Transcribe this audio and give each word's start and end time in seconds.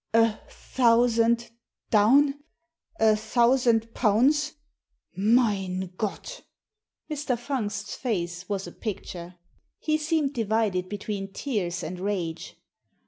"A— 0.15 0.35
thousand— 0.49 1.51
down! 1.91 2.39
A— 2.99 3.15
thousand— 3.15 3.93
pounds! 3.93 4.53
Mein 5.15 5.93
Gott!" 5.95 6.41
Mr. 7.07 7.37
Fungst's 7.37 7.93
face 7.97 8.49
was 8.49 8.65
a 8.65 8.71
picture. 8.71 9.35
He 9.77 9.99
seemed 9.99 10.33
divided 10.33 10.89
between 10.89 11.31
tears 11.31 11.83
and 11.83 11.99
rage. 11.99 12.55